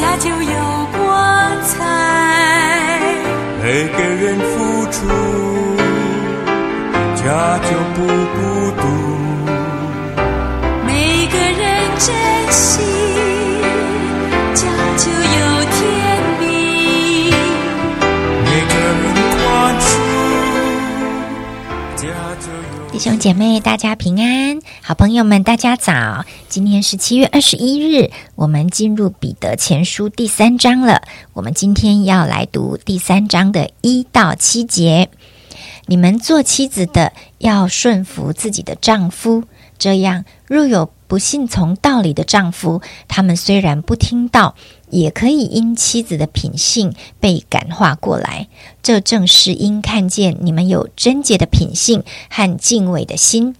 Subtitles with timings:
[0.00, 1.76] 家就有光彩。
[3.62, 5.06] 每个人付出，
[7.16, 8.40] 家就不孤
[8.80, 8.82] 独。
[10.86, 11.62] 每个人
[11.98, 12.08] 珍
[12.50, 12.80] 惜，
[14.54, 14.64] 家
[14.96, 15.38] 就有
[15.68, 15.78] 天
[16.40, 16.48] 命。
[18.42, 19.04] 每个人
[19.36, 19.38] 宽
[19.80, 19.92] 恕，
[21.96, 22.02] 家
[22.40, 24.58] 就有弟兄姐妹，大家平安！
[24.90, 26.24] 好朋友们，大家早！
[26.48, 31.02] 今天是七月二十一日，我们进入彼得前书第三章了。
[31.32, 35.08] 我们今天要来读第三章的一到七节。
[35.86, 39.44] 你们做妻子的要顺服自己的丈夫，
[39.78, 44.56] 这样若有不信从道理的丈夫，他们虽然不听道，
[44.88, 48.48] 也可以因妻子的品性被感化过来。
[48.82, 53.54] 这正是因看见你们有贞洁的品性和敬畏的心。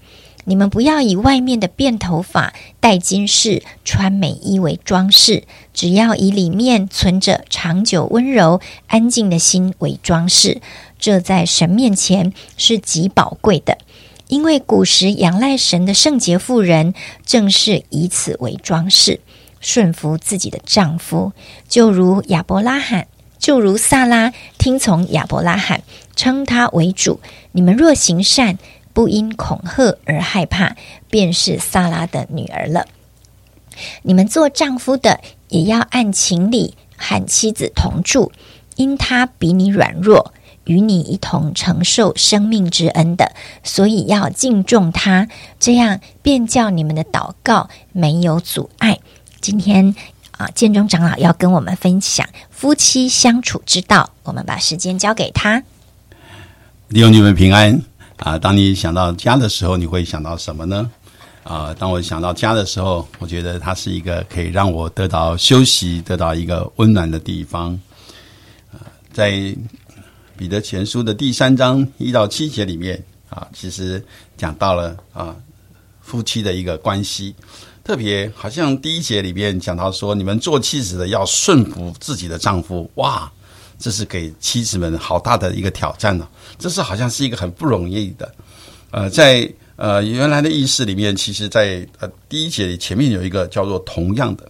[0.51, 10.61] 你们不要以外面的辫头发、戴金饰、穿美衣为装饰，只要以里面存着长久温柔、安静的心为装饰。
[10.99, 13.79] 这在神面前是极宝贵的，
[14.27, 19.21] 因为古时仰赖神的圣洁妇人，正是以此为装饰，
[19.61, 21.33] 顺服自己的丈夫，
[21.69, 23.07] 就如亚伯拉罕。
[23.39, 25.83] 就如萨拉听从亚伯拉罕，
[26.15, 27.21] 称他为主。
[27.53, 28.59] 你们若行善，
[28.93, 30.77] 不因恐吓而害怕，
[31.09, 32.87] 便是萨拉的女儿了。
[34.03, 38.33] 你们做丈夫的，也要按情理和妻子同住，
[38.77, 48.99] 因他比你软弱，与你一同承受生命之恩的，所以要敬重他，这样便叫你们的祷告没有阻碍。
[49.41, 49.95] 今天
[50.33, 55.63] 啊，建中长老要跟我们分享夫妻相处之道，我们把时间交给他。
[56.91, 57.81] 弟兄姊妹平安
[58.21, 58.39] 啊！
[58.39, 60.91] 当你想到家的时候，你会想到什么呢？
[61.43, 67.73] 啊，当我想到家的时候，我觉得它是一个可以让我得到休息、得到一个温暖的地方。
[68.73, 69.57] 啊，在
[70.37, 74.05] 彼得前书的第三章一到七节里面啊，其实
[74.37, 75.35] 讲到了啊
[76.03, 77.35] 夫妻的一个关系，
[77.83, 83.33] 特别好像第一节里面讲到说，你们做妻子的要顺服自己的丈夫，哇！
[83.81, 88.31] 这是给妻子们好大的一个挑战呢、这是好像是一个很不容易的。
[88.91, 94.47] 呃，在呃原来的意思里面，其实在呃第一节前面有一个叫做“同样的”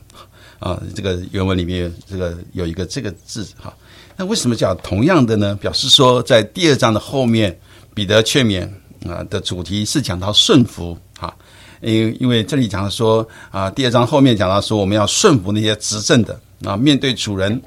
[0.58, 3.72] 啊、这个原文里面这个有一个这个字哈。
[4.16, 5.54] 那为什么叫同样的呢？
[5.60, 7.56] 表示说在第二章的后面，
[7.94, 8.68] 彼得劝勉
[9.08, 11.32] 啊、的主题是讲到顺服哈。
[11.80, 17.62] 因因为这里讲到说啊、第二章后面讲到说我们要顺服那些执政的啊，面对主人。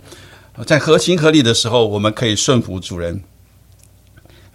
[0.65, 3.19] 在合情合理的时候，我们可以顺服主人，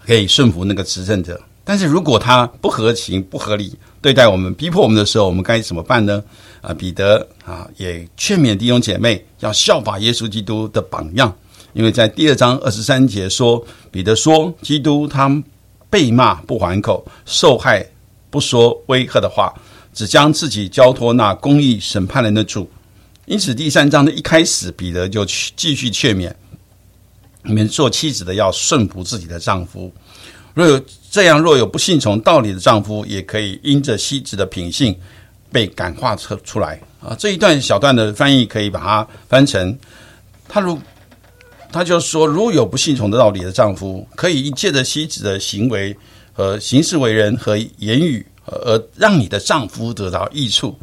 [0.05, 1.41] 可以顺服那个执政者。
[1.65, 6.23] 但是如果他不合情、不合理对待我们、逼迫我们的时候，我们该怎么办呢？
[6.61, 11.35] 啊，彼得啊也劝勉弟兄姐妹要效法耶稣基督的榜样，
[11.73, 15.29] 因为在第二章二十三节说，彼得说，基督他
[15.89, 17.85] 被骂不还口，受害
[18.29, 19.53] 不说威吓的话，
[19.93, 22.67] 只将自己交托那公义审判人的主。
[23.29, 26.33] 因此，第三章的一开始，彼得就去继续劝勉
[27.43, 29.93] 你们做妻子的要顺服自己的丈夫。
[30.55, 34.97] 若有这样，若有不信从道理的丈夫，也可以因着妻子的品性
[35.51, 37.15] 被感化出出来啊。
[37.19, 39.77] 这一段小段的翻译可以把它翻成：
[40.47, 40.79] 他如
[41.71, 45.95] 他就说，如有不信从的道理的丈夫，可以借着妻子的行为
[46.33, 50.75] 和行事为人和言语，而让你的丈夫得到益处。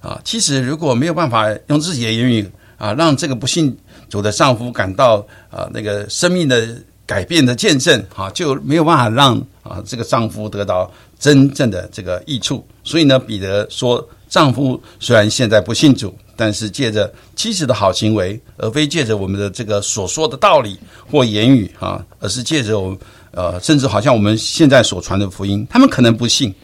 [0.00, 3.76] 啊，其实如果没有办法用自己的言语啊，让这个不信
[4.08, 6.66] 主的丈夫感到啊那个生命的
[7.04, 12.66] 改变的见证啊，就没有办法让啊这个丈夫得到真正的这个益处。
[12.82, 20.78] 所以呢，彼得说，丈夫虽然现在不信主，但是借着妻子的好行为，而非借着我们的这个所说的道理
[21.10, 22.96] 或言语啊，而是借着我
[23.32, 26.54] 呃，甚至好像我们现在所传的福音，他们可能不信。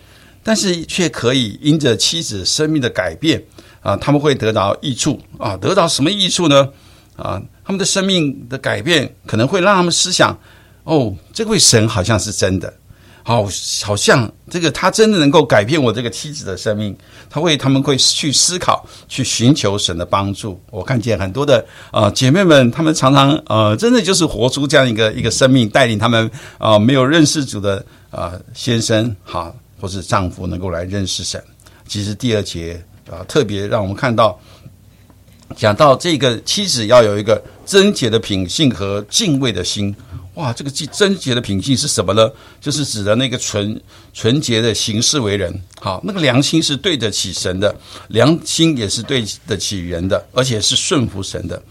[0.46, 3.43] 但是却可以因着妻子生命的改变
[3.81, 6.69] 啊，他们会得到益处啊，得到什么益处呢？
[7.16, 10.38] 啊，他们的生命的改变可能会让他们思想：
[10.84, 12.72] 哦，这位神好像是真的，
[13.25, 13.44] 好，
[13.82, 16.96] 好像这个他真的能够改变我这个妻子的生命。
[17.28, 20.60] 他会，他们会去思考，去寻求神的帮助。
[20.70, 29.52] 我看见很多的呃姐妹们，她们常常呃，真的就是活出这样一个一个生命，带领他们啊没有认识主的啊先生好。
[29.87, 31.41] 或是丈夫能够来认识神，
[31.87, 34.37] 其实第二节啊，特别让我们看到，
[35.56, 39.94] 讲到这个妻子要有一个贞洁的品性和敬畏的心，
[40.35, 42.29] 哇，这个既贞洁的品性是什么呢？
[42.61, 43.81] 就是指的那个纯
[44.12, 45.55] 纯洁的行事为人。
[45.81, 47.73] 好，那个良心是对得起神的，
[48.09, 51.62] 良心也是对得起人的，而且是顺服神的。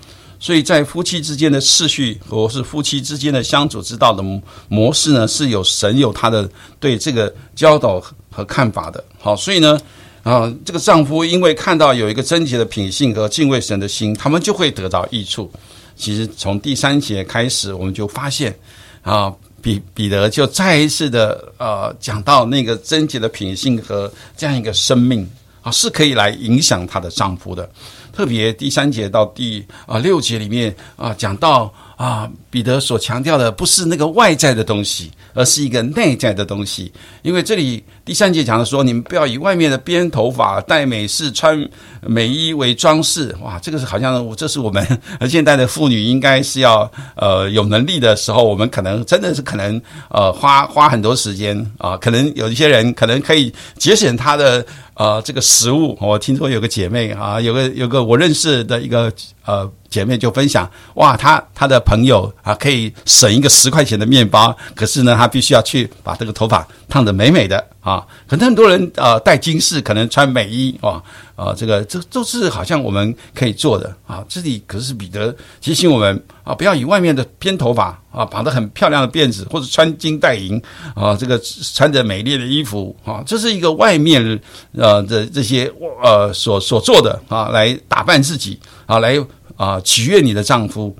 [0.46, 4.24] 所以在夫妻之间的次序，或是夫妻之间的相处之道的
[4.68, 6.48] 模式呢，是有神有他的
[6.80, 8.00] 对这个教导
[8.30, 9.04] 和看法的。
[9.20, 9.76] 好，所以呢，
[10.22, 15.52] 啊，这个丈夫因为看到有一个贞洁的品性和敬畏神的心，他们就会得到益处。
[15.96, 18.56] 其实从第三节开始，我们就发现，
[19.02, 19.34] 啊，
[19.64, 25.28] 彼彼得就再一次的呃讲到那个贞洁的品性和这样一个生命
[25.64, 27.68] 啊，是可以来影响她的丈夫的。
[28.16, 35.12] 特别第三节到第啊六节里面啊讲到啊，彼得所强调的不是那个外在的东西。
[35.38, 36.90] 而是一个内在的东西，
[37.22, 41.62] 因为这里第三节讲的说，你们不要以外面的编头发、戴美饰、穿
[42.02, 43.36] 美衣为装饰。
[43.42, 44.82] 哇，这个是好像这是我们
[45.28, 55.98] 现代的妇女应该是要呃有能力的时候，我们可能真的是可能呃花花很多时间啊，可能有一些人可能可以节省他的呃这个食物。
[56.00, 59.12] 我听说有个姐妹啊，有个有个我认识的一个
[59.46, 59.72] 呃。
[59.88, 68.06] 姐妹就分享，哇，她她的朋友啊，可以省一个十块钱的面包，可是呢，她必须要去把这个头发烫得美美的啊。
[68.28, 71.02] 可能很多人啊戴金饰，可能穿美衣啊
[71.38, 74.26] 啊，这个这都是好像我们可以做的啊。
[74.28, 80.60] 这里可是彼得提醒我们啊，不要以外面的编头发啊，绑得很漂亮的辫子，或者穿金戴银
[80.96, 81.40] 啊，这个
[81.74, 84.42] 穿着美丽的衣服啊，这是一个外面
[84.74, 85.72] 呃的这些
[86.04, 89.24] 呃所所做的啊，来打扮自己啊，来。
[89.58, 90.94] 啊，取悦你的丈夫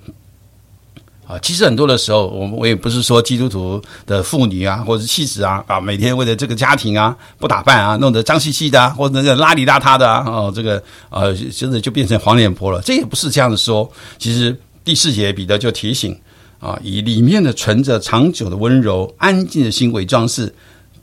[1.26, 1.36] 啊！
[1.42, 12.80] 其实很多的时候，我我也不是说基督徒的妇女啊，或者妻子啊，啊，每天为了这个家庭啊，不打扮啊，弄得脏兮兮的，或者那个邋里邋遢的啊，哦，这个呃，真的就变成黄脸婆了。
[12.82, 13.90] 这也不是这样子说。
[14.18, 16.16] 其实第四节彼得就提醒
[16.60, 20.54] 啊，以里面的存着长久的温柔、安静的心为装饰，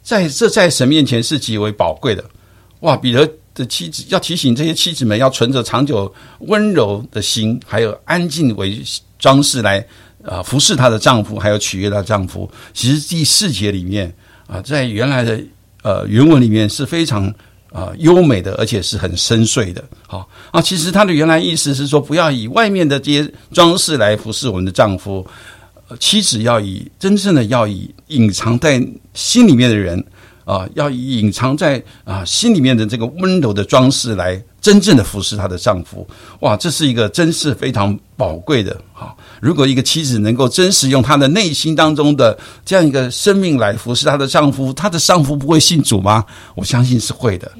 [0.02, 2.24] 在这在神面前是极为宝贵的。
[2.80, 3.30] 哇，彼得。
[3.56, 8.82] 的妻子要提醒这些妻子们，要存着长久温柔的心，还有安静为
[9.20, 9.86] 装饰来
[10.26, 12.50] 啊服侍她的丈夫，还有取悦她丈夫。
[12.74, 14.14] 其实第四节里面
[14.48, 15.40] 啊，在原来的
[15.82, 17.28] 呃原文里面是非常
[17.72, 19.84] 啊优美的，而且是很深邃的。
[20.08, 25.26] 好啊，其实它的原来意思是说，不要以外面的这些装饰来服侍我们的丈夫，
[26.00, 28.82] 妻子要以真正的要以隐藏在
[29.14, 30.04] 心里面的人。
[30.46, 36.08] 啊，要隐藏在啊心里面的这个温柔的装饰，来真正的服侍她的丈夫。
[36.40, 39.14] 哇，这是一个真是非常宝贵的啊！
[39.42, 46.24] 如果一个妻子能够真实用她的内心当中的这样一个生命来服侍她的丈夫，她的丈夫不会信主吗？
[46.56, 47.52] 我相信是会的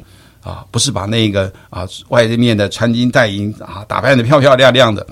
[0.42, 0.64] 啊！
[0.72, 5.06] 不是把那个啊外面的穿金戴银啊打扮的漂漂亮亮的。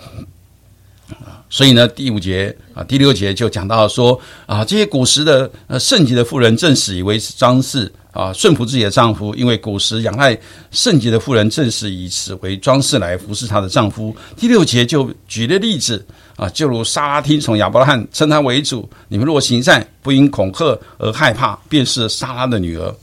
[1.49, 10.37] 所以呢，第五节啊，第六节就讲到说啊，这些古时的呃圣洁的妇人正是以为是张氏啊，顺服自己的丈夫，因为古时仰赖
[10.71, 14.15] 圣洁的妇人正是以此为装饰来服侍她的丈夫。
[14.35, 16.05] 第六节就举了例子
[16.35, 22.93] 啊，就如沙拉听从亚伯拉罕称他为主，你们若行善，不因恐吓而害怕，便是沙拉的女儿。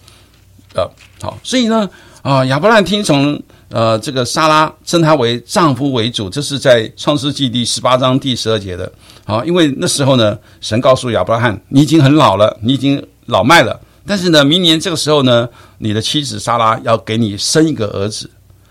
[0.75, 0.89] 呃，
[1.21, 1.89] 好，所以呢
[2.23, 3.41] 啊，亚伯拉罕听从。
[3.71, 8.91] 呃，这个莎拉称他为丈夫为主，这是在创世纪第十八章第十二节的。
[9.27, 13.79] 好，因为那时候呢，神告诉亚伯拉罕，你已经很老了，你已经老迈了，
[14.09, 15.47] 但是呢，明年这个时候呢，
[15.77, 18.29] 你的妻子莎拉要给你生一个儿子，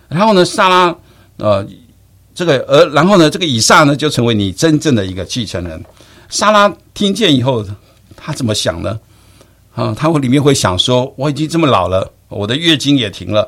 [0.10, 0.96] 然后呢，莎拉
[1.38, 1.64] 呃，
[2.34, 5.80] 这个儿，然后呢，这个以撒呢，就成为你真正的一个继承人。
[6.28, 7.64] 莎拉听见以后，
[8.16, 9.00] 她怎么想呢？
[9.76, 13.48] 啊，她会里面会想说，我已经这么老了，我的月经也停了。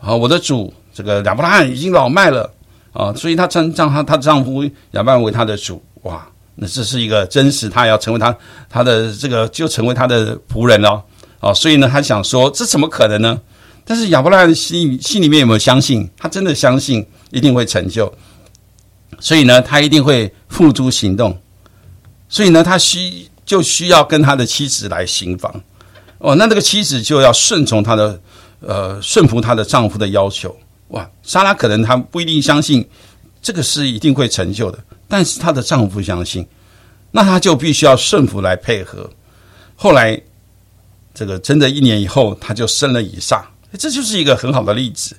[0.00, 2.50] 啊，我的主，这个亚伯拉罕已经老迈了
[2.94, 8.34] 啊，所以她称让她她丈夫亚伯拉罕为她的主，哇，那这是一个真实，她要成为她
[8.70, 11.04] 她的这个就成为她的仆人了
[11.40, 13.40] 哦，所以呢，他想说这怎么可能呢？
[13.84, 16.08] 但是亚伯拉罕心心里面有没有相信？
[16.16, 18.12] 他真的相信一定会成就，
[19.18, 21.36] 所以呢，他一定会付诸行动，
[22.28, 25.62] 所以呢，他需就需要跟他的妻子来行房
[26.18, 28.20] 哦，那这个妻子就要顺从他的。
[28.62, 30.54] 呃，顺服她的丈夫的要求，
[30.88, 31.10] 哇！
[31.22, 32.86] 莎拉可能她不一定相信
[33.40, 34.78] 这个是一定会成就的，
[35.08, 36.46] 但是她的丈夫相信，
[37.10, 39.08] 那她就必须要顺服来配合。
[39.76, 40.20] 后来，
[41.14, 43.44] 这个真的一年以后，他就生了以上，
[43.78, 45.16] 这就是一个很好的例子。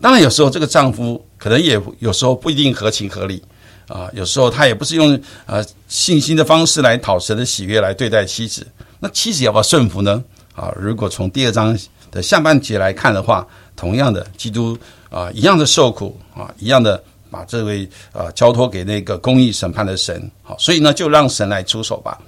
[0.00, 3.42] 当然，有时候这个丈夫可能也有时候不一定合情合理
[3.88, 8.66] 啊，有时候他也不是用呃信心的方式来讨神的喜悦来对待妻子。
[9.00, 10.22] 那妻子要不要顺服呢？
[10.54, 11.78] 啊，如果从第二章。
[12.10, 14.74] 的下半节来看的话，同样的，基督
[15.10, 16.98] 啊，一样的受苦啊，一样的
[17.30, 22.18] 把这位呃交托给那个公义审判的神，好，所以呢，就让神来出手吧。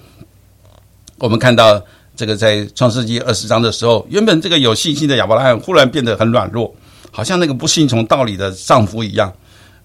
[1.16, 1.82] 我们看到
[2.20, 6.70] 这个在创世纪二十章的时候，原本这个有信心的亚伯拉罕忽然变得很软弱，
[7.10, 9.32] 好像那个不信从道理的丈夫一样，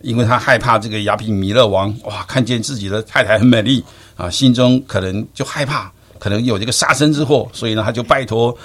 [0.01, 3.81] 因为他害怕这个亚比米勒王哇，看见自己的太太很美丽
[4.17, 5.89] 啊，心中可能就害怕。
[6.17, 8.55] 可能有这个杀身之祸，所以呢，他就拜托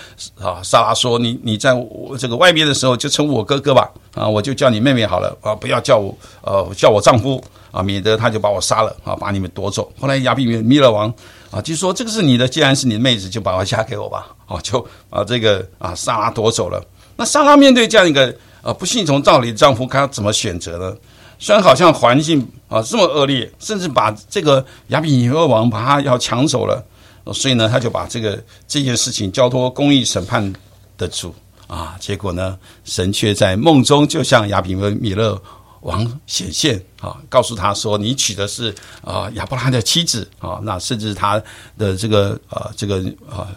[0.41, 11.13] 啊，莎拉说：“你你在我这个外面的时候，就称我哥哥吧，啊，我就叫你妹妹好了啊，不要叫我呃叫我丈夫啊，免得他就把我杀了啊，把你们夺走。”后来亚比米勒王
[11.51, 16.83] 啊就说：“这个是你的，既然是你的妹子，就把我嫁给我吧。”啊，就把这个啊莎拉夺走了。
[17.17, 20.97] 那莎拉面对这样一个呃不信从道理的丈夫，她怎么选择呢？
[21.39, 26.85] 虽然好像环境啊这么恶劣，甚至把这个亚比米勒王把他要抢走了。
[27.33, 30.53] 所以呢，他就把这个这件事情交托公义审判
[30.99, 31.35] 的主
[31.67, 35.41] 啊，结果呢，神却在梦中就向亚比米勒
[35.81, 41.43] 王显现啊，告诉他说：“你娶的是啊亚伯拉罕的妻子啊，那甚至他
[41.79, 42.99] 的这个啊这个
[43.31, 43.49] 啊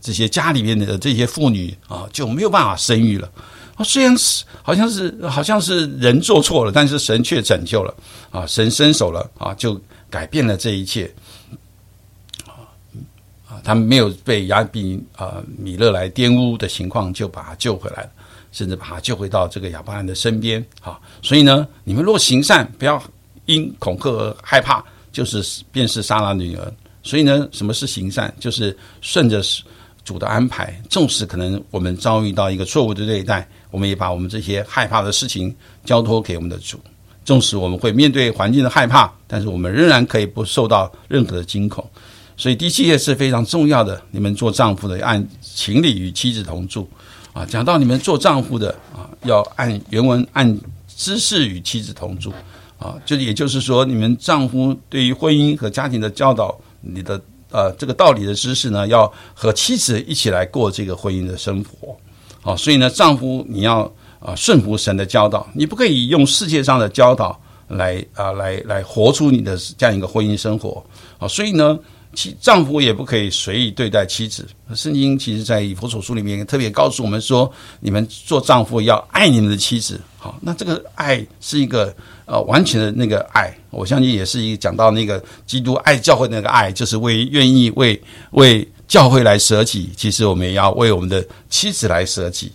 [0.00, 3.30] 这些家里面的这些妇女啊就没有办法生育了
[3.76, 3.84] 啊。
[3.84, 7.94] 虽然是好像是好像是人做错了，但是神却拯救了
[8.30, 9.78] 啊，神伸手了啊，就
[10.08, 11.12] 改变了这一切
[12.46, 12.64] 啊。”
[13.62, 18.10] 他们没有被亚比啊米勒来玷污的情况，就把他救回来了，
[18.56, 20.98] 甚至把他救回到这个亚伯兰的身边啊。
[21.20, 23.02] 所以呢，你们若行善，不要
[23.44, 24.82] 因恐吓而害怕，
[25.12, 26.72] 就是便是杀了女儿。
[27.02, 28.34] 所以呢，什么是行善？
[28.40, 29.42] 就是顺着
[30.02, 36.80] 主的安排，纵使可能我们遭遇到一个错误的对待，我们也把我们这些害怕的事情交托给我们的主。
[37.26, 41.84] 纵使我们会面对环境的害怕，但是我们仍然可以不受到任何的惊恐。
[42.36, 44.00] 所以第七页是非常重要的。
[44.10, 46.88] 你们做丈夫的按情理与妻子同住
[47.36, 47.44] 啊。
[47.44, 52.32] 讲到你们做丈夫的啊，要按原文按知识与妻子同住
[52.78, 52.94] 啊。
[53.04, 61.94] 就也就是说，你们丈夫对于婚姻和家庭的教导，你的呃这个道理的知识呢，要和妻子一起来过这个婚姻的生活。
[62.40, 63.82] 好，所以呢，丈夫你要
[64.18, 67.38] 啊顺服神的教导，你不可以用世界上的教导
[67.68, 70.82] 来啊来来活出你的这样一个婚姻生活。
[71.18, 71.78] 好，所以呢。
[72.16, 74.44] 妻丈夫也不可以随意对待妻子。
[74.74, 80.00] 圣经其实在以佛所书里面特别告诉我们说，你们做丈夫要爱你们的妻子。
[80.18, 81.94] 好，那这个爱是一个
[82.24, 88.00] 呃完全的那个爱，我相信也是一讲到那个基督爱教会那个爱，就是为愿意为
[88.32, 89.90] 为教会来舍己。
[89.94, 92.50] 其实我们也要为我们的妻子来舍己。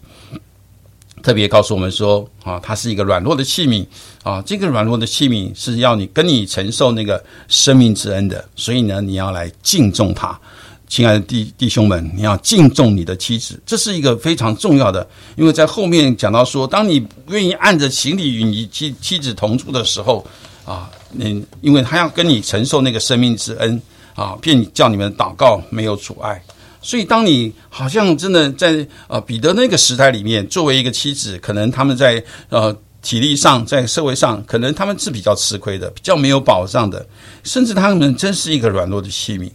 [1.22, 3.86] 特别告诉我们说，啊，它是一个软弱的器皿，
[4.24, 10.40] 啊，这个软弱的器皿是要你跟你承受那个生命之恩的，所以呢，你要来敬重他，
[10.88, 20.26] 亲爱的弟弟兄们，你要敬重你的妻子，这是一个非常重要的，因为在后面讲到说，当你愿意按着情理与你妻妻子同住的时候，
[20.66, 23.82] 啊，你因为他要跟你承受那个生命之恩，
[24.16, 26.42] 啊，便叫你们祷告没有阻碍。
[26.82, 37.06] 所以，当你好像真的在呃彼得那个时代里面，作为一个妻子，可能他们在呃体力上，在社会上，可能他们是比较吃亏的，比较没有保障的，
[37.44, 39.50] 甚至他们真是一个软弱的器皿，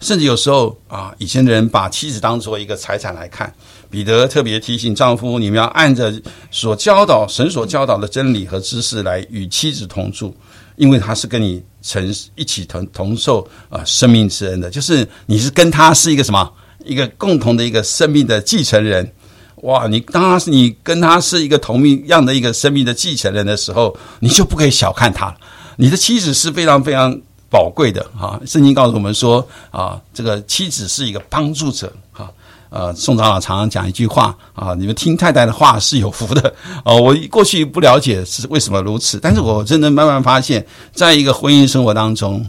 [0.00, 3.52] 甚至有时候啊，以前的人把妻子当做一个财产来看。
[3.88, 6.12] 彼得特别提醒丈夫，你们要按着
[6.50, 10.36] 所教导神所教导的真理和知识来与妻子同住，
[10.74, 16.52] 因为他是跟你承一起同同受啊生命之恩的，就是你是跟他是一个什么？
[16.86, 19.12] 一个共同的一个生命的继承人，
[19.62, 19.86] 哇！
[19.86, 25.36] 你当他是你跟他是一个同一样的一个生命的继承人的时候，你就不可以小看他了。
[25.76, 27.14] 你的妻子是非常非常
[27.50, 28.40] 宝贵的啊！
[28.46, 32.30] 圣经告诉我们说啊，这个妻子是一个帮助者啊。
[32.68, 36.52] 呃，宋长老常常讲一句话啊，你们听太太的话是有福的
[36.84, 36.96] 哦。
[37.00, 42.44] 我过去不了解是为什么如此，但是我真的慢慢发现，在一个婚姻生活当中。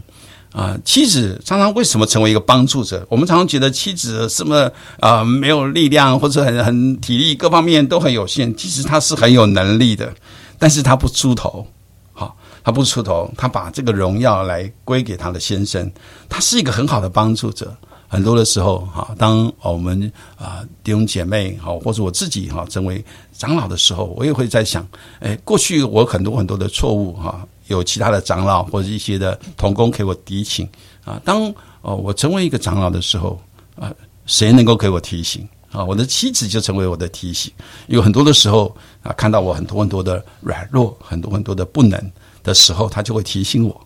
[0.58, 3.06] 啊，妻子常常为什么成为一个帮助者？
[3.08, 8.52] 我们常常觉得妻子什么啊没有力量，或者很很体力各方面都很有限。
[8.56, 10.12] 其实她是很有能力的，
[10.58, 11.64] 但是她不出头，
[12.12, 15.88] 好，她不出头，她把这个荣耀来归给她的先生。
[16.28, 17.72] 她是一个很好的帮助者。
[18.10, 24.84] 很多的时候，哈，当我们啊弟兄姐妹好，或者我自己哈成为长老的时候，我也会在想，
[25.20, 27.46] 哎，过去我很多很多的错误哈。
[27.68, 30.68] 有其他的长老或者一些的同工给我提醒
[31.04, 33.40] 啊，当哦我成为一个长老的时候
[33.76, 33.90] 啊，
[34.26, 35.84] 谁能够给我提醒啊？
[35.84, 37.52] 我的妻子就成为我的提醒。
[37.86, 43.80] 有很多的时候啊，看到我很多很多的软弱，很多很多的不能的时候，他就会提醒我，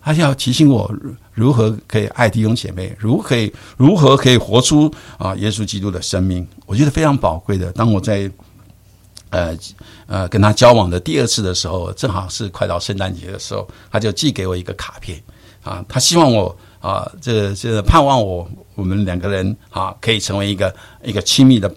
[0.00, 0.92] 他要提醒我
[1.32, 6.46] 如何可以爱弟兄姐妹，如何可以如何可以活出啊耶稣基督的生命。
[6.66, 7.70] 我觉得非常宝贵的。
[7.72, 8.30] 当我在
[9.30, 9.56] 呃
[10.06, 15.20] 呃跟他交往的第二次的时候，正好是快到圣诞节的时候，他就寄给我一个卡片
[15.62, 21.72] 啊，他希望我啊，这这盼望我我们两个人啊可以成为一个一个亲密的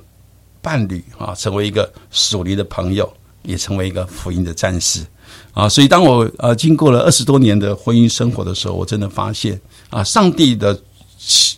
[0.61, 3.11] 伴侣啊，成为一个属灵的朋友，
[3.43, 5.05] 也成为一个福音的战士
[5.53, 5.67] 啊。
[5.67, 10.79] 所以当我呃经过了二十多年的婚姻生活的时候，我真的发现啊，上帝的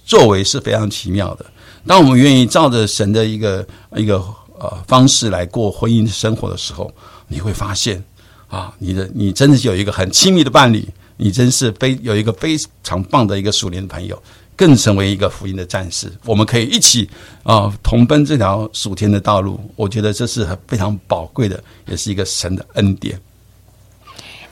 [0.06, 1.46] 作为是非常奇妙的。
[1.86, 4.24] 当我们愿意照着神的一个一个
[4.64, 6.90] 呃方式来过婚姻生活的时候，
[7.28, 8.02] 你会发现
[8.48, 14.22] 啊，你的你真的是有一个很亲密的伴侣，你真是非有一个非常棒的一个属灵的朋友，
[14.56, 16.10] 更成为一个福音的战士。
[16.26, 17.10] 我们可以一起
[17.44, 23.20] 啊同奔这条属天的道路，我觉得这是很非常宝贵的，也是一个神的恩典。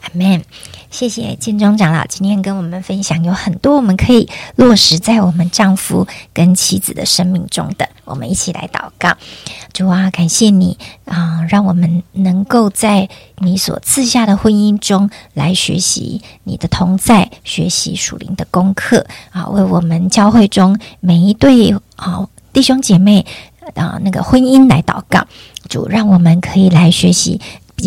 [0.02, 0.44] 阿门。
[0.90, 7.88] 谢谢建中长老今天跟我们分享，有很多我们可以落实在我们丈夫跟妻子的生命中的。
[8.04, 9.16] 我们一起来祷告，
[9.72, 23.26] 主啊，感谢你啊，让我们能够在你所赐下的婚姻中来学习你的同在，学习属灵的功课啊，为我们教会中每一对啊弟兄姐妹
[23.76, 25.26] 啊那个婚姻来祷告。
[25.70, 27.40] 主，让我们可以来学习。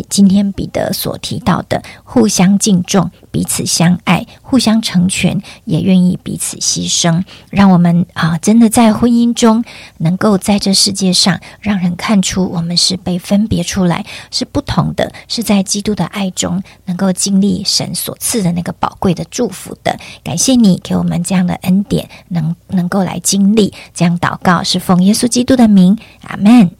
[0.08, 9.64] 今天彼得所提到的，互相敬重、彼此相爱、互相成全，也愿意彼此牺牲，让我们啊，真的在婚姻中，
[9.98, 19.98] 能够在这世界上，让人看出我们是被分别出来，是不同的，是在基督的爱中，能够经历神所赐的那个宝贵的祝福的。
[20.22, 26.70] 感谢你给我们这样的恩典，能能够来经历这样祷告，是奉耶稣基督的名，阿门。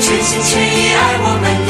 [0.00, 1.61] 全心全意爱我们。